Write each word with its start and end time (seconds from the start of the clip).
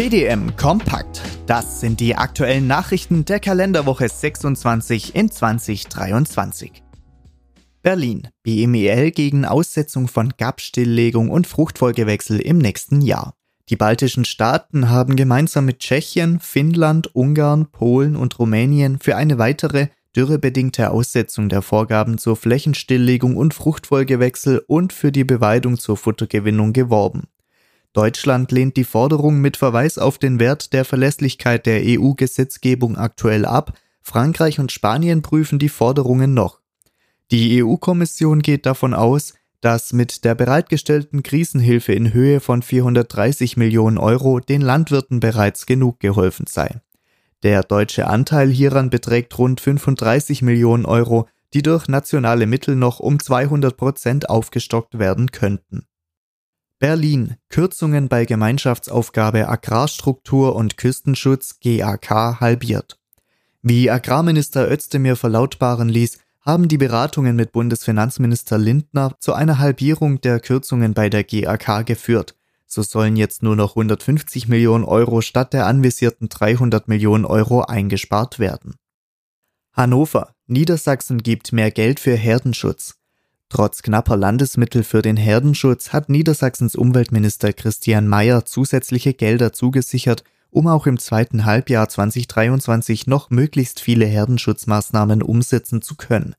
BDM 0.00 0.56
Kompakt. 0.56 1.20
Das 1.44 1.82
sind 1.82 2.00
die 2.00 2.16
aktuellen 2.16 2.66
Nachrichten 2.66 3.26
der 3.26 3.38
Kalenderwoche 3.38 4.08
26 4.08 5.14
in 5.14 5.30
2023. 5.30 6.82
Berlin. 7.82 8.28
BMEL 8.42 9.10
gegen 9.10 9.44
Aussetzung 9.44 10.08
von 10.08 10.32
GAP-Stilllegung 10.38 11.28
und 11.28 11.46
Fruchtfolgewechsel 11.46 12.40
im 12.40 12.56
nächsten 12.56 13.02
Jahr. 13.02 13.34
Die 13.68 13.76
baltischen 13.76 14.24
Staaten 14.24 14.88
haben 14.88 15.16
gemeinsam 15.16 15.66
mit 15.66 15.80
Tschechien, 15.80 16.40
Finnland, 16.40 17.14
Ungarn, 17.14 17.66
Polen 17.70 18.16
und 18.16 18.38
Rumänien 18.38 19.00
für 19.00 19.16
eine 19.16 19.36
weitere 19.36 19.88
dürrebedingte 20.16 20.92
Aussetzung 20.92 21.50
der 21.50 21.60
Vorgaben 21.60 22.16
zur 22.16 22.36
Flächenstilllegung 22.36 23.36
und 23.36 23.52
Fruchtfolgewechsel 23.52 24.64
und 24.66 24.94
für 24.94 25.12
die 25.12 25.24
Beweidung 25.24 25.78
zur 25.78 25.98
Futtergewinnung 25.98 26.72
geworben. 26.72 27.24
Deutschland 27.92 28.52
lehnt 28.52 28.76
die 28.76 28.84
Forderung 28.84 29.40
mit 29.40 29.56
Verweis 29.56 29.98
auf 29.98 30.18
den 30.18 30.38
Wert 30.38 30.72
der 30.72 30.84
Verlässlichkeit 30.84 31.66
der 31.66 31.82
EU-Gesetzgebung 31.84 32.96
aktuell 32.96 33.44
ab, 33.44 33.72
Frankreich 34.02 34.60
und 34.60 34.72
Spanien 34.72 35.22
prüfen 35.22 35.58
die 35.58 35.68
Forderungen 35.68 36.32
noch. 36.32 36.60
Die 37.30 37.62
EU-Kommission 37.62 38.42
geht 38.42 38.66
davon 38.66 38.94
aus, 38.94 39.34
dass 39.60 39.92
mit 39.92 40.24
der 40.24 40.34
bereitgestellten 40.34 41.22
Krisenhilfe 41.22 41.92
in 41.92 42.12
Höhe 42.12 42.40
von 42.40 42.62
430 42.62 43.56
Millionen 43.56 43.98
Euro 43.98 44.40
den 44.40 44.62
Landwirten 44.62 45.20
bereits 45.20 45.66
genug 45.66 46.00
geholfen 46.00 46.46
sei. 46.48 46.80
Der 47.42 47.62
deutsche 47.62 48.06
Anteil 48.06 48.50
hieran 48.50 48.90
beträgt 48.90 49.36
rund 49.38 49.60
35 49.60 50.42
Millionen 50.42 50.86
Euro, 50.86 51.28
die 51.54 51.62
durch 51.62 51.88
nationale 51.88 52.46
Mittel 52.46 52.76
noch 52.76 53.00
um 53.00 53.18
200 53.18 53.76
Prozent 53.76 54.28
aufgestockt 54.28 54.98
werden 54.98 55.30
könnten. 55.30 55.84
Berlin. 56.80 57.36
Kürzungen 57.50 58.08
bei 58.08 58.24
Gemeinschaftsaufgabe 58.24 59.50
Agrarstruktur 59.50 60.56
und 60.56 60.78
Küstenschutz 60.78 61.60
GAK 61.60 62.40
halbiert. 62.40 62.98
Wie 63.60 63.90
Agrarminister 63.90 64.70
Özdemir 64.70 65.16
verlautbaren 65.16 65.90
ließ, 65.90 66.20
haben 66.40 66.68
die 66.68 66.78
Beratungen 66.78 67.36
mit 67.36 67.52
Bundesfinanzminister 67.52 68.56
Lindner 68.56 69.14
zu 69.20 69.34
einer 69.34 69.58
Halbierung 69.58 70.22
der 70.22 70.40
Kürzungen 70.40 70.94
bei 70.94 71.10
der 71.10 71.22
GAK 71.22 71.84
geführt. 71.84 72.34
So 72.64 72.80
sollen 72.80 73.16
jetzt 73.16 73.42
nur 73.42 73.56
noch 73.56 73.72
150 73.72 74.48
Millionen 74.48 74.84
Euro 74.84 75.20
statt 75.20 75.52
der 75.52 75.66
anvisierten 75.66 76.30
300 76.30 76.88
Millionen 76.88 77.26
Euro 77.26 77.60
eingespart 77.60 78.38
werden. 78.38 78.76
Hannover. 79.74 80.34
Niedersachsen 80.46 81.22
gibt 81.22 81.52
mehr 81.52 81.70
Geld 81.70 82.00
für 82.00 82.14
Herdenschutz. 82.14 82.99
Trotz 83.50 83.82
knapper 83.82 84.16
Landesmittel 84.16 84.84
für 84.84 85.02
den 85.02 85.16
Herdenschutz 85.16 85.92
hat 85.92 86.08
Niedersachsens 86.08 86.76
Umweltminister 86.76 87.52
Christian 87.52 88.06
Mayer 88.06 88.44
zusätzliche 88.44 89.12
Gelder 89.12 89.52
zugesichert, 89.52 90.22
um 90.50 90.68
auch 90.68 90.86
im 90.86 91.00
zweiten 91.00 91.44
Halbjahr 91.44 91.88
2023 91.88 93.08
noch 93.08 93.30
möglichst 93.30 93.80
viele 93.80 94.06
Herdenschutzmaßnahmen 94.06 95.20
umsetzen 95.20 95.82
zu 95.82 95.96
können. 95.96 96.36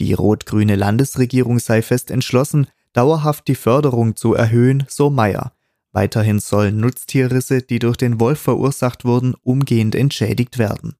Die 0.00 0.12
rot-grüne 0.12 0.74
Landesregierung 0.74 1.60
sei 1.60 1.80
fest 1.80 2.10
entschlossen, 2.10 2.66
dauerhaft 2.92 3.46
die 3.46 3.54
Förderung 3.54 4.16
zu 4.16 4.34
erhöhen, 4.34 4.84
so 4.88 5.10
Mayer. 5.10 5.52
Weiterhin 5.92 6.40
sollen 6.40 6.80
Nutztierrisse, 6.80 7.62
die 7.62 7.78
durch 7.78 7.96
den 7.96 8.18
Wolf 8.18 8.40
verursacht 8.40 9.04
wurden, 9.04 9.34
umgehend 9.44 9.94
entschädigt 9.94 10.58
werden. 10.58 10.96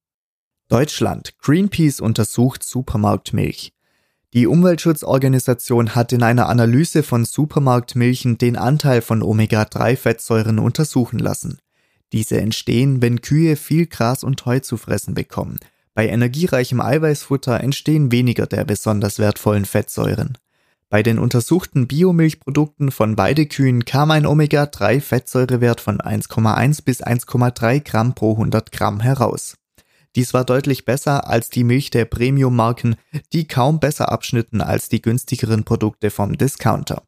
Deutschland. 0.68 1.36
Greenpeace 1.38 2.00
untersucht 2.00 2.62
Supermarktmilch. 2.62 3.72
Die 4.34 4.46
Umweltschutzorganisation 4.46 5.94
hat 5.94 6.12
in 6.12 6.22
einer 6.22 6.50
Analyse 6.50 7.02
von 7.02 7.24
Supermarktmilchen 7.24 8.36
den 8.36 8.56
Anteil 8.56 9.00
von 9.00 9.22
Omega-3-Fettsäuren 9.22 10.58
untersuchen 10.58 11.18
lassen. 11.18 11.58
Diese 12.12 12.38
entstehen, 12.38 13.00
wenn 13.00 13.22
Kühe 13.22 13.56
viel 13.56 13.86
Gras 13.86 14.24
und 14.24 14.44
Heu 14.44 14.60
zu 14.60 14.76
fressen 14.76 15.14
bekommen. 15.14 15.58
Bei 15.94 16.08
energiereichem 16.08 16.80
Eiweißfutter 16.80 17.60
entstehen 17.60 18.12
weniger 18.12 18.46
der 18.46 18.64
besonders 18.64 19.18
wertvollen 19.18 19.64
Fettsäuren. 19.64 20.36
Bei 20.90 21.02
den 21.02 21.18
untersuchten 21.18 21.86
Biomilchprodukten 21.86 22.90
von 22.90 23.16
Weidekühen 23.16 23.84
kam 23.86 24.10
ein 24.10 24.26
Omega-3-Fettsäurewert 24.26 25.80
von 25.80 25.98
1,1 26.00 26.84
bis 26.84 27.02
1,3 27.02 27.80
Gramm 27.80 28.14
pro 28.14 28.32
100 28.32 28.72
Gramm 28.72 29.00
heraus. 29.00 29.56
Dies 30.16 30.34
war 30.34 30.44
deutlich 30.44 30.84
besser 30.84 31.28
als 31.28 31.50
die 31.50 31.64
Milch 31.64 31.90
der 31.90 32.04
Premium-Marken, 32.04 32.96
die 33.32 33.46
kaum 33.46 33.80
besser 33.80 34.10
abschnitten 34.10 34.60
als 34.60 34.88
die 34.88 35.02
günstigeren 35.02 35.64
Produkte 35.64 36.10
vom 36.10 36.36
Discounter. 36.36 37.02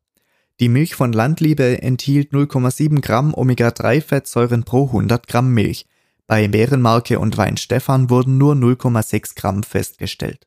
Die 0.60 0.68
Milch 0.68 0.94
von 0.94 1.12
Landliebe 1.12 1.82
enthielt 1.82 2.32
0,7 2.32 3.00
Gramm 3.00 3.32
Omega-3-Fettsäuren 3.34 4.64
pro 4.64 4.86
100 4.86 5.26
Gramm 5.26 5.54
Milch. 5.54 5.86
Bei 6.26 6.46
Bärenmarke 6.46 7.18
und 7.18 7.36
Wein 7.38 7.56
Stefan 7.56 8.10
wurden 8.10 8.36
nur 8.36 8.54
0,6 8.54 9.34
Gramm 9.36 9.62
festgestellt. 9.62 10.46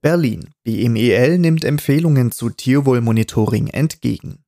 Berlin. 0.00 0.50
BMEL 0.62 1.38
nimmt 1.38 1.64
Empfehlungen 1.64 2.30
zu 2.30 2.50
Tierwohlmonitoring 2.50 3.66
entgegen. 3.66 4.45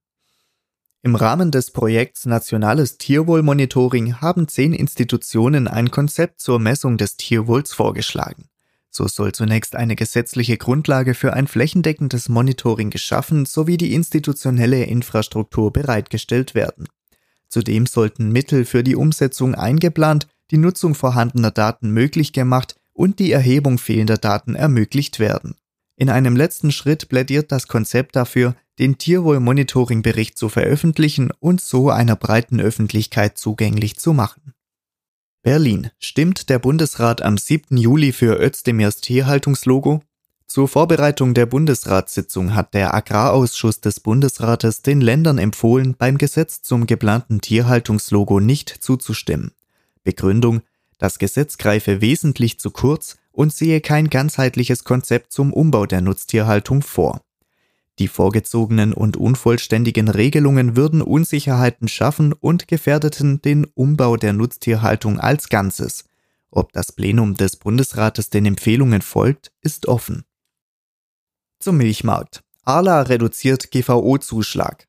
Im 1.02 1.14
Rahmen 1.14 1.52
des 1.52 1.70
Projekts 1.70 2.26
Nationales 2.26 2.98
Tierwohlmonitoring 2.98 4.20
haben 4.20 4.48
zehn 4.48 4.72
Institutionen 4.72 5.68
ein 5.68 5.92
Konzept 5.92 6.40
zur 6.40 6.58
Messung 6.58 6.96
des 6.96 7.16
Tierwohls 7.16 7.72
vorgeschlagen. 7.72 8.48
So 8.90 9.06
soll 9.06 9.30
zunächst 9.30 9.76
eine 9.76 9.94
gesetzliche 9.94 10.56
Grundlage 10.56 11.14
für 11.14 11.34
ein 11.34 11.46
flächendeckendes 11.46 12.28
Monitoring 12.28 12.90
geschaffen 12.90 13.46
sowie 13.46 13.76
die 13.76 13.94
institutionelle 13.94 14.84
Infrastruktur 14.84 15.72
bereitgestellt 15.72 16.56
werden. 16.56 16.88
Zudem 17.48 17.86
sollten 17.86 18.32
Mittel 18.32 18.64
für 18.64 18.82
die 18.82 18.96
Umsetzung 18.96 19.54
eingeplant, 19.54 20.26
die 20.50 20.58
Nutzung 20.58 20.96
vorhandener 20.96 21.52
Daten 21.52 21.90
möglich 21.90 22.32
gemacht 22.32 22.74
und 22.92 23.20
die 23.20 23.30
Erhebung 23.30 23.78
fehlender 23.78 24.16
Daten 24.16 24.56
ermöglicht 24.56 25.20
werden. 25.20 25.54
In 25.94 26.10
einem 26.10 26.34
letzten 26.34 26.72
Schritt 26.72 27.08
plädiert 27.08 27.52
das 27.52 27.68
Konzept 27.68 28.16
dafür, 28.16 28.56
den 28.78 28.98
Tierwohl-Monitoring-Bericht 28.98 30.38
zu 30.38 30.48
veröffentlichen 30.48 31.30
und 31.40 31.60
so 31.60 31.90
einer 31.90 32.16
breiten 32.16 32.60
Öffentlichkeit 32.60 33.38
zugänglich 33.38 33.96
zu 33.96 34.12
machen. 34.12 34.54
Berlin. 35.42 35.90
Stimmt 35.98 36.48
der 36.50 36.58
Bundesrat 36.58 37.22
am 37.22 37.38
7. 37.38 37.76
Juli 37.76 38.12
für 38.12 38.38
Özdemirs 38.40 39.00
Tierhaltungslogo? 39.00 40.02
Zur 40.46 40.66
Vorbereitung 40.66 41.34
der 41.34 41.46
Bundesratssitzung 41.46 42.54
hat 42.54 42.72
der 42.74 42.94
Agrarausschuss 42.94 43.80
des 43.80 44.00
Bundesrates 44.00 44.82
den 44.82 45.00
Ländern 45.00 45.38
empfohlen, 45.38 45.94
beim 45.96 46.16
Gesetz 46.18 46.62
zum 46.62 46.86
geplanten 46.86 47.40
Tierhaltungslogo 47.40 48.40
nicht 48.40 48.68
zuzustimmen. 48.68 49.52
Begründung, 50.04 50.62
das 50.96 51.18
Gesetz 51.18 51.58
greife 51.58 52.00
wesentlich 52.00 52.58
zu 52.58 52.70
kurz 52.70 53.16
und 53.30 53.52
sehe 53.52 53.80
kein 53.80 54.10
ganzheitliches 54.10 54.84
Konzept 54.84 55.32
zum 55.32 55.52
Umbau 55.52 55.86
der 55.86 56.00
Nutztierhaltung 56.00 56.82
vor. 56.82 57.20
Die 57.98 58.08
vorgezogenen 58.08 58.92
und 58.92 59.16
unvollständigen 59.16 60.08
Regelungen 60.08 60.76
würden 60.76 61.02
Unsicherheiten 61.02 61.88
schaffen 61.88 62.32
und 62.32 62.68
gefährdeten 62.68 63.42
den 63.42 63.64
Umbau 63.74 64.16
der 64.16 64.32
Nutztierhaltung 64.32 65.18
als 65.18 65.48
Ganzes. 65.48 66.04
Ob 66.50 66.72
das 66.72 66.92
Plenum 66.92 67.34
des 67.34 67.56
Bundesrates 67.56 68.30
den 68.30 68.46
Empfehlungen 68.46 69.02
folgt, 69.02 69.52
ist 69.62 69.86
offen. 69.86 70.24
Zum 71.58 71.76
Milchmarkt. 71.76 72.42
Arla 72.64 73.02
reduziert 73.02 73.70
GVO-Zuschlag. 73.72 74.86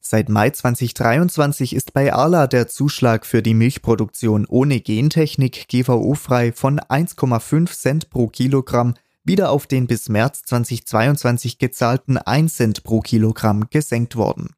Seit 0.00 0.28
Mai 0.28 0.50
2023 0.50 1.74
ist 1.74 1.94
bei 1.94 2.12
Arla 2.12 2.46
der 2.46 2.68
Zuschlag 2.68 3.24
für 3.24 3.42
die 3.42 3.54
Milchproduktion 3.54 4.46
ohne 4.46 4.80
Gentechnik 4.80 5.66
GVO-frei 5.68 6.52
von 6.52 6.78
1,5 6.78 7.72
Cent 7.72 8.10
pro 8.10 8.28
Kilogramm 8.28 8.94
wieder 9.24 9.50
auf 9.50 9.66
den 9.66 9.86
bis 9.86 10.08
März 10.08 10.42
2022 10.42 11.58
gezahlten 11.58 12.18
1 12.18 12.56
Cent 12.56 12.84
pro 12.84 13.00
Kilogramm 13.00 13.68
gesenkt 13.70 14.16
worden. 14.16 14.54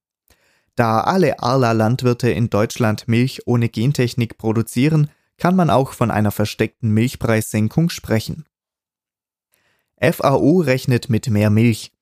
Da 0.74 1.00
alle 1.00 1.40
Arla-Landwirte 1.40 2.30
in 2.30 2.50
Deutschland 2.50 3.08
Milch 3.08 3.46
ohne 3.46 3.68
Gentechnik 3.68 4.36
produzieren, 4.36 5.10
kann 5.38 5.56
man 5.56 5.70
auch 5.70 5.92
von 5.92 6.10
einer 6.10 6.30
versteckten 6.30 6.90
Milchpreissenkung 6.90 7.88
sprechen. 7.88 8.44
FAO 10.00 10.60
rechnet 10.60 11.08
mit 11.08 11.30
mehr 11.30 11.48
Milch. 11.48 11.92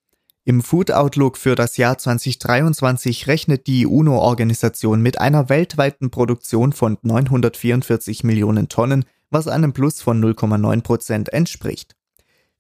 Im 0.45 0.63
Food 0.63 0.91
Outlook 0.91 1.39
für 1.39 1.55
das 1.55 1.77
Jahr 1.77 1.97
2023 1.97 3.29
rechnet 3.29 3.67
die 3.67 3.87
UNO-Organisation 3.87 5.01
mit 5.01 5.21
einer 5.21 5.49
weltweiten 5.49 6.11
Produktion 6.11 6.73
von 6.73 6.99
944 7.03 8.25
Millionen 8.25 8.69
Tonnen, 8.69 9.05
was 9.31 9.49
einem 9.49 9.73
Plus 9.73 10.03
von 10.03 10.23
0,9 10.23 10.83
Prozent 10.83 11.33
entspricht. 11.33 11.97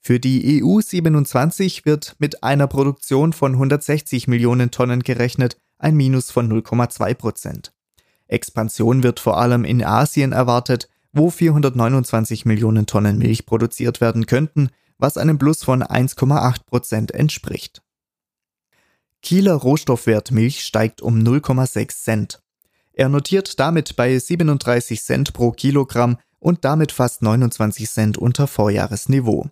Für 0.06 0.20
die 0.20 0.62
EU 0.62 0.82
27 0.82 1.86
wird 1.86 2.14
mit 2.18 2.42
einer 2.42 2.66
Produktion 2.66 3.32
von 3.32 3.52
160 3.52 4.28
Millionen 4.28 4.70
Tonnen 4.70 5.02
gerechnet, 5.02 5.56
ein 5.78 5.96
Minus 5.96 6.30
von 6.30 6.46
0,2 6.52 7.14
Prozent. 7.14 7.72
Expansion 8.28 9.02
wird 9.02 9.18
vor 9.18 9.38
allem 9.38 9.64
in 9.64 9.82
Asien 9.82 10.32
erwartet, 10.32 10.90
wo 11.14 11.30
429 11.30 12.44
Millionen 12.44 12.84
Tonnen 12.84 13.16
Milch 13.16 13.46
produziert 13.46 14.02
werden 14.02 14.26
könnten, 14.26 14.68
was 14.98 15.16
einem 15.16 15.38
Plus 15.38 15.64
von 15.64 15.82
1,8 15.82 16.66
Prozent 16.66 17.12
entspricht. 17.12 17.80
Kieler 19.22 19.54
Rohstoffwert 19.54 20.32
Milch 20.32 20.64
steigt 20.64 21.00
um 21.00 21.20
0,6 21.20 22.02
Cent. 22.02 22.42
Er 22.92 23.08
notiert 23.08 23.58
damit 23.58 23.96
bei 23.96 24.18
37 24.18 25.02
Cent 25.02 25.32
pro 25.32 25.52
Kilogramm 25.52 26.18
und 26.40 26.66
damit 26.66 26.92
fast 26.92 27.22
29 27.22 27.88
Cent 27.88 28.18
unter 28.18 28.46
Vorjahresniveau. 28.46 29.48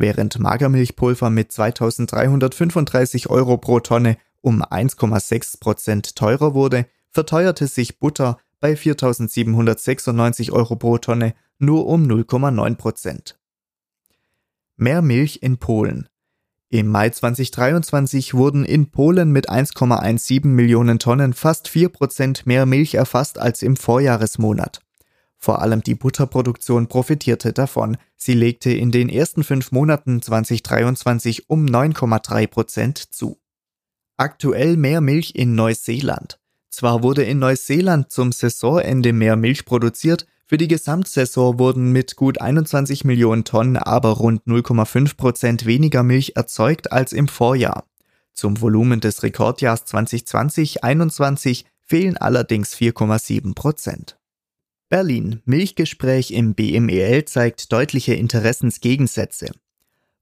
Während 0.00 0.38
Magermilchpulver 0.38 1.28
mit 1.28 1.50
2335 1.50 3.30
Euro 3.30 3.58
pro 3.58 3.80
Tonne 3.80 4.16
um 4.40 4.62
1,6 4.62 5.58
Prozent 5.58 6.14
teurer 6.14 6.54
wurde, 6.54 6.86
verteuerte 7.10 7.66
sich 7.66 7.98
Butter 7.98 8.38
bei 8.60 8.74
4.796 8.74 10.52
Euro 10.52 10.76
pro 10.76 10.98
Tonne 10.98 11.34
nur 11.58 11.88
um 11.88 12.04
0,9 12.04 12.76
Prozent. 12.76 13.40
Mehr 14.76 15.02
Milch 15.02 15.40
in 15.42 15.58
Polen. 15.58 16.08
Im 16.68 16.86
Mai 16.86 17.10
2023 17.10 18.34
wurden 18.34 18.64
in 18.64 18.92
Polen 18.92 19.32
mit 19.32 19.50
1,17 19.50 20.46
Millionen 20.46 21.00
Tonnen 21.00 21.32
fast 21.32 21.66
4 21.66 21.88
Prozent 21.88 22.46
mehr 22.46 22.66
Milch 22.66 22.94
erfasst 22.94 23.40
als 23.40 23.62
im 23.62 23.74
Vorjahresmonat. 23.74 24.80
Vor 25.38 25.62
allem 25.62 25.82
die 25.82 25.94
Butterproduktion 25.94 26.88
profitierte 26.88 27.52
davon. 27.52 27.96
Sie 28.16 28.34
legte 28.34 28.70
in 28.70 28.90
den 28.90 29.08
ersten 29.08 29.44
fünf 29.44 29.70
Monaten 29.70 30.20
2023 30.20 31.48
um 31.48 31.64
9,3 31.64 32.46
Prozent 32.48 32.98
zu. 32.98 33.38
Aktuell 34.16 34.76
mehr 34.76 35.00
Milch 35.00 35.36
in 35.36 35.54
Neuseeland. 35.54 36.40
Zwar 36.70 37.02
wurde 37.02 37.22
in 37.22 37.38
Neuseeland 37.38 38.10
zum 38.10 38.32
Saisonende 38.32 39.12
mehr 39.12 39.36
Milch 39.36 39.64
produziert, 39.64 40.26
für 40.44 40.56
die 40.56 40.68
Gesamtsaison 40.68 41.58
wurden 41.58 41.92
mit 41.92 42.16
gut 42.16 42.40
21 42.40 43.04
Millionen 43.04 43.44
Tonnen 43.44 43.76
aber 43.76 44.12
rund 44.12 44.44
0,5 44.46 45.16
Prozent 45.16 45.66
weniger 45.66 46.02
Milch 46.02 46.32
erzeugt 46.36 46.90
als 46.90 47.12
im 47.12 47.28
Vorjahr. 47.28 47.84
Zum 48.32 48.60
Volumen 48.60 49.00
des 49.00 49.22
Rekordjahrs 49.22 49.84
2020-21 49.86 51.64
fehlen 51.82 52.16
allerdings 52.16 52.74
4,7 52.74 53.54
Prozent. 53.54 54.17
Berlin. 54.88 55.42
Milchgespräch 55.44 56.30
im 56.30 56.54
BMEL 56.54 57.24
zeigt 57.26 57.72
deutliche 57.72 58.14
Interessensgegensätze. 58.14 59.52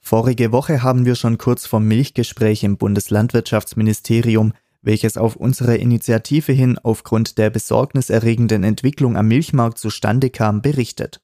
Vorige 0.00 0.52
Woche 0.52 0.82
haben 0.82 1.04
wir 1.04 1.14
schon 1.14 1.38
kurz 1.38 1.66
vom 1.66 1.86
Milchgespräch 1.86 2.64
im 2.64 2.76
Bundeslandwirtschaftsministerium 2.76 4.52
welches 4.86 5.18
auf 5.18 5.34
unsere 5.34 5.76
Initiative 5.76 6.52
hin 6.52 6.78
aufgrund 6.78 7.38
der 7.38 7.50
besorgniserregenden 7.50 8.62
Entwicklung 8.62 9.16
am 9.16 9.26
Milchmarkt 9.26 9.78
zustande 9.78 10.30
kam, 10.30 10.62
berichtet. 10.62 11.20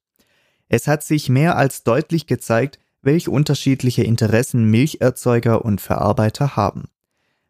Es 0.69 0.89
hat 0.89 1.05
sich 1.05 1.29
mehr 1.29 1.57
als 1.57 1.85
deutlich 1.85 2.27
gezeigt, 2.27 2.81
welch 3.03 3.29
unterschiedliche 3.29 4.03
Interessen 4.03 4.65
Milcherzeuger 4.65 5.65
und 5.65 5.81
Verarbeiter 5.81 6.57
haben. 6.57 6.89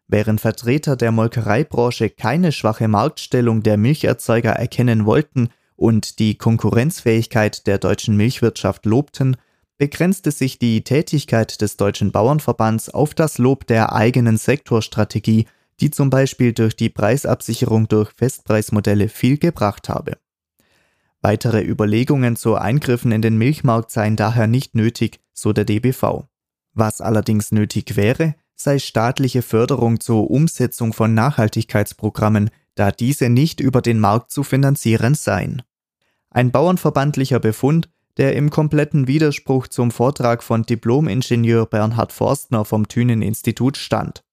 Während 0.07 0.39
Vertreter 0.39 0.95
der 0.95 1.11
Molkereibranche 1.11 2.11
keine 2.11 2.51
schwache 2.51 2.87
Marktstellung 2.87 3.63
der 3.63 3.77
Milcherzeuger 3.77 4.51
erkennen 4.51 5.05
wollten 5.05 5.49
und 5.75 6.19
die 6.19 6.35
Konkurrenzfähigkeit 6.35 7.67
der 7.67 7.77
deutschen 7.77 8.17
Milchwirtschaft 8.17 8.85
lobten, 8.85 9.37
begrenzte 9.77 10.31
sich 10.31 10.59
die 10.59 10.83
Tätigkeit 10.83 11.61
des 11.61 11.77
Deutschen 11.77 12.11
Bauernverbands 12.11 12.89
auf 12.89 13.13
das 13.13 13.37
Lob 13.37 13.67
der 13.67 13.93
eigenen 13.93 14.37
Sektorstrategie 14.37 15.47
die 15.79 15.91
zum 15.91 16.09
Beispiel 16.09 16.53
durch 16.53 16.75
die 16.75 16.89
Preisabsicherung 16.89 17.87
durch 17.87 18.11
Festpreismodelle 18.11 19.09
viel 19.09 19.37
gebracht 19.37 19.89
habe. 19.89 20.17
Weitere 21.21 21.61
Überlegungen 21.61 22.35
zu 22.35 22.55
Eingriffen 22.55 23.11
in 23.11 23.21
den 23.21 23.37
Milchmarkt 23.37 23.91
seien 23.91 24.15
daher 24.15 24.47
nicht 24.47 24.75
nötig, 24.75 25.19
so 25.33 25.53
der 25.53 25.65
DBV. 25.65 26.25
Was 26.73 27.01
allerdings 27.01 27.51
nötig 27.51 27.95
wäre, 27.95 28.35
sei 28.55 28.79
staatliche 28.79 29.41
Förderung 29.41 29.99
zur 29.99 30.29
Umsetzung 30.29 30.93
von 30.93 31.13
Nachhaltigkeitsprogrammen, 31.13 32.49
da 32.75 32.91
diese 32.91 33.29
nicht 33.29 33.59
über 33.59 33.81
den 33.81 33.99
Markt 33.99 34.31
zu 34.31 34.43
finanzieren 34.43 35.15
seien. 35.15 35.61
Ein 36.29 36.51
bauernverbandlicher 36.51 37.39
Befund, 37.39 37.89
der 38.17 38.35
im 38.35 38.49
kompletten 38.49 39.07
Widerspruch 39.07 39.67
zum 39.67 39.91
Vortrag 39.91 40.43
von 40.43 40.63
Diplomingenieur 40.63 41.65
Bernhard 41.65 42.11
Forstner 42.11 42.65
vom 42.65 42.87
Thünen-Institut 42.87 43.77
stand. 43.77 44.23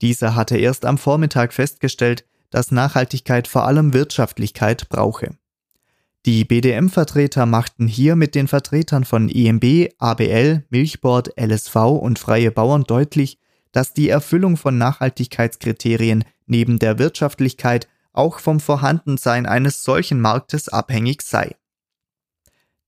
Dieser 0.00 0.34
hatte 0.34 0.56
erst 0.56 0.84
am 0.84 0.98
Vormittag 0.98 1.52
festgestellt, 1.52 2.24
dass 2.50 2.70
Nachhaltigkeit 2.70 3.48
vor 3.48 3.64
allem 3.66 3.94
Wirtschaftlichkeit 3.94 4.88
brauche. 4.88 5.36
Die 6.26 6.44
BDM-Vertreter 6.44 7.46
machten 7.46 7.88
hier 7.88 8.14
mit 8.14 8.36
den 8.36 8.46
Vertretern 8.46 9.04
von 9.04 9.28
IMB, 9.28 9.92
ABL, 9.98 10.64
Milchbord, 10.70 11.32
LSV 11.36 11.74
und 11.76 12.20
Freie 12.20 12.52
Bauern 12.52 12.84
deutlich, 12.84 13.38
dass 13.72 13.92
die 13.92 14.08
Erfüllung 14.08 14.56
von 14.56 14.78
Nachhaltigkeitskriterien 14.78 16.24
neben 16.46 16.78
der 16.78 16.98
Wirtschaftlichkeit 16.98 17.88
auch 18.12 18.38
vom 18.38 18.60
Vorhandensein 18.60 19.46
eines 19.46 19.84
solchen 19.84 20.20
Marktes 20.20 20.68
abhängig 20.68 21.22
sei. 21.22 21.56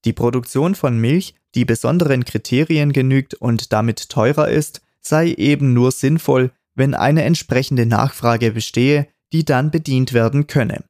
Die 0.05 0.13
Produktion 0.13 0.75
von 0.75 0.99
Milch, 0.99 1.35
die 1.55 1.65
besonderen 1.65 2.25
Kriterien 2.25 2.93
genügt 2.93 3.35
und 3.35 3.73
damit 3.73 4.09
teurer 4.11 4.49
ist, 4.49 4.83
sei 5.01 5.29
eben 5.33 5.73
nur 5.73 5.93
sinnvoll, 5.93 6.51
wenn 6.75 6.95
eine 6.95 7.23
entsprechende 7.25 7.87
Nachfrage 7.87 8.53
bestehe, 8.53 9.09
die 9.33 9.45
dann 9.45 9.71
bedient 9.71 10.13
werden 10.13 10.47
könne. 10.47 10.85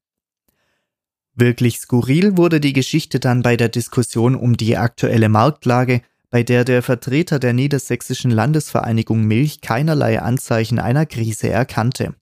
Wirklich 1.35 1.79
skurril 1.79 2.37
wurde 2.37 2.61
die 2.61 2.73
Geschichte 2.73 3.19
dann 3.19 3.43
bei 3.43 3.57
der 3.57 3.69
Diskussion 3.69 4.35
um 4.37 4.57
die 4.57 4.77
aktuelle 4.77 5.29
Marktlage, 5.29 6.03
bei 6.31 6.43
der 6.43 6.65
der 6.65 6.83
Vertreter 6.83 7.39
der 7.39 7.53
Niedersächsischen 7.53 8.31
Landesvereinigung 8.31 9.25
Milch 9.25 9.61
keinerlei 9.61 10.21
Anzeichen 10.21 10.79
einer 10.79 11.07
Krise 11.07 11.49
erkannte. 11.49 12.15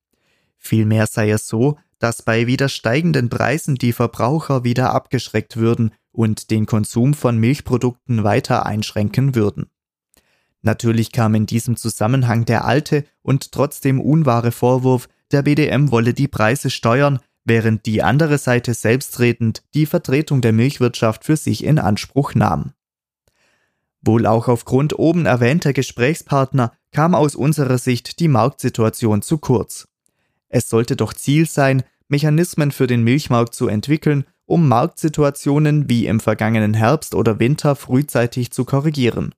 Vielmehr 0.65 1.09
sei 1.09 1.33
es 1.33 1.49
so, 1.49 1.77
dass 1.99 2.23
bei 2.23 2.47
wieder 2.47 2.69
steigenden 2.69 3.29
Preisen 3.29 3.75
die 3.75 3.93
Verbraucher 3.93 4.63
wieder 4.63 4.95
abgeschreckt 4.95 5.57
würden 5.57 5.93
und 6.13 6.53
den 6.53 6.67
Konsum 6.67 7.15
von 7.15 7.37
Milchprodukten 7.37 8.23
weiter 8.23 8.65
einschränken 8.65 9.35
würden. 9.35 9.67
Natürlich 10.63 11.11
kam 11.11 11.35
in 11.35 11.47
diesem 11.47 11.77
Zusammenhang 11.77 12.45
der 12.45 12.65
alte 12.65 13.05
und 13.23 13.51
trotzdem 13.51 14.01
unwahre 14.01 14.53
Vorwurf, 14.53 15.09
der 15.33 15.43
BDM 15.43 15.91
wolle 15.91 16.15
die 16.15 16.29
Preise 16.29 16.71
steuern, 16.71 17.19
während 17.45 17.85
die 17.85 18.05
andere 18.05 18.39
Seite 18.39 18.73
selbstredend 18.73 19.65
die 19.75 19.87
Vertretung 19.87 20.43
der 20.43 20.53
Milchwirtschaft 20.53 21.25
für 21.25 21.37
sich 21.37 21.65
in 21.65 21.81
Anspruch 21.81 22.37
nahm. 22.37 22.73
Wohl 24.01 24.27
auch 24.27 24.47
aufgrund 24.47 24.97
oben 24.97 25.27
erwähnter 25.27 25.73
Gesprächspartner 25.73 26.73
kam 26.93 27.17
aus 27.17 27.35
unserer 27.35 27.79
Sicht 27.79 28.21
die 28.21 28.29
Marktsituation 28.29 29.23
zu 29.23 29.39
kurz. 29.39 29.89
Es 30.53 30.69
sollte 30.69 30.97
doch 30.97 31.15
Ziel 31.15 31.49
sein, 31.49 31.83
Mechanismen 32.09 32.73
für 32.73 32.87
den 32.87 33.03
Milchmarkt 33.03 33.55
zu 33.55 33.69
entwickeln, 33.69 34.27
um 34.45 34.69
Marktsituationen 34.69 35.89
wie 35.89 36.07
im 36.07 36.21
vergangenen 36.21 36.75
Herbst 36.75 37.15
oder 37.15 37.41
Winter 37.41 37.75
frühzeitig 37.75 38.53
zu 38.53 38.67
korrigieren. 38.67 39.35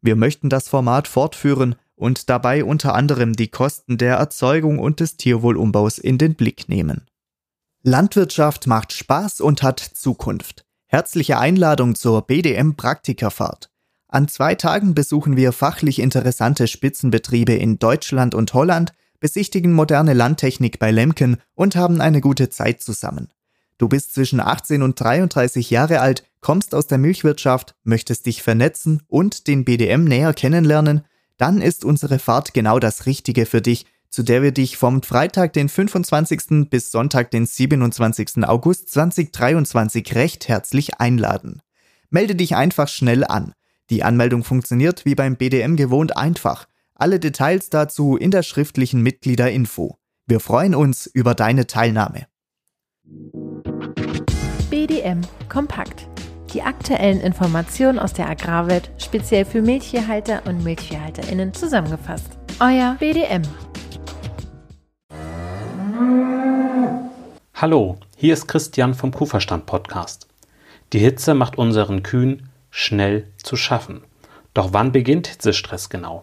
Wir 0.00 0.14
möchten 0.14 0.48
das 0.48 0.68
Format 0.68 1.08
fortführen 1.08 1.74
und 1.96 2.30
dabei 2.30 2.64
unter 2.64 2.94
anderem 2.94 3.32
die 3.32 3.48
Kosten 3.48 3.98
der 3.98 4.14
Erzeugung 4.16 4.78
und 4.78 5.00
des 5.00 5.16
Tierwohlumbaus 5.16 5.98
in 5.98 6.18
den 6.18 6.36
Blick 6.36 6.68
nehmen. 6.68 7.02
Landwirtschaft 7.82 8.68
macht 8.68 8.92
Spaß 8.92 9.40
und 9.40 9.64
hat 9.64 9.80
Zukunft. 9.80 10.64
Herzliche 10.86 11.38
Einladung 11.38 11.96
zur 11.96 12.22
BDM 12.22 12.76
Praktikerfahrt. 12.76 13.70
An 14.06 14.28
zwei 14.28 14.54
Tagen 14.54 14.94
besuchen 14.94 15.36
wir 15.36 15.50
fachlich 15.50 15.98
interessante 15.98 16.68
Spitzenbetriebe 16.68 17.54
in 17.54 17.80
Deutschland 17.80 18.36
und 18.36 18.54
Holland, 18.54 18.92
besichtigen 19.24 19.72
moderne 19.72 20.12
Landtechnik 20.12 20.78
bei 20.78 20.90
Lemken 20.90 21.38
und 21.54 21.76
haben 21.76 22.02
eine 22.02 22.20
gute 22.20 22.50
Zeit 22.50 22.82
zusammen. 22.82 23.30
Du 23.78 23.88
bist 23.88 24.12
zwischen 24.12 24.38
18 24.38 24.82
und 24.82 25.00
33 25.00 25.70
Jahre 25.70 26.00
alt 26.00 26.24
kommst 26.42 26.74
aus 26.74 26.88
der 26.88 26.98
Milchwirtschaft, 26.98 27.74
möchtest 27.84 28.26
dich 28.26 28.42
vernetzen 28.42 29.00
und 29.08 29.46
den 29.46 29.64
BDM 29.64 30.04
näher 30.04 30.34
kennenlernen, 30.34 31.06
dann 31.38 31.62
ist 31.62 31.86
unsere 31.86 32.18
Fahrt 32.18 32.52
genau 32.52 32.78
das 32.78 33.06
Richtige 33.06 33.46
für 33.46 33.62
dich, 33.62 33.86
zu 34.10 34.22
der 34.22 34.42
wir 34.42 34.52
dich 34.52 34.76
vom 34.76 35.02
Freitag, 35.02 35.54
den 35.54 35.70
25. 35.70 36.68
bis 36.68 36.90
Sonntag, 36.90 37.30
den 37.30 37.46
27. 37.46 38.44
August 38.44 38.90
2023 38.90 40.14
recht 40.16 40.48
herzlich 40.48 41.00
einladen. 41.00 41.62
Melde 42.10 42.34
dich 42.34 42.56
einfach 42.56 42.88
schnell 42.88 43.24
an. 43.24 43.54
Die 43.88 44.02
Anmeldung 44.02 44.44
funktioniert 44.44 45.06
wie 45.06 45.14
beim 45.14 45.36
BDM 45.36 45.76
gewohnt 45.76 46.14
einfach. 46.14 46.66
Alle 46.96 47.18
Details 47.18 47.70
dazu 47.70 48.16
in 48.16 48.30
der 48.30 48.42
schriftlichen 48.42 49.02
Mitgliederinfo. 49.02 49.98
Wir 50.26 50.38
freuen 50.38 50.74
uns 50.74 51.06
über 51.06 51.34
deine 51.34 51.66
Teilnahme. 51.66 52.26
BDM 54.70 55.22
Kompakt 55.48 56.06
die 56.54 56.62
aktuellen 56.62 57.20
Informationen 57.20 57.98
aus 57.98 58.12
der 58.12 58.28
Agrarwelt 58.28 58.92
speziell 58.98 59.44
für 59.44 59.60
Milchviehhalter 59.60 60.42
und 60.46 60.62
MilchviehhalterInnen 60.62 61.52
zusammengefasst. 61.52 62.30
Euer 62.60 62.96
BDM. 63.00 63.42
Hallo, 67.54 67.98
hier 68.16 68.34
ist 68.34 68.46
Christian 68.46 68.94
vom 68.94 69.10
Kuhverstand 69.10 69.66
Podcast. 69.66 70.28
Die 70.92 71.00
Hitze 71.00 71.34
macht 71.34 71.58
unseren 71.58 72.04
Kühen 72.04 72.50
schnell 72.70 73.32
zu 73.42 73.56
schaffen. 73.56 74.04
Doch 74.54 74.72
wann 74.72 74.92
beginnt 74.92 75.26
Hitzestress 75.26 75.88
genau? 75.88 76.22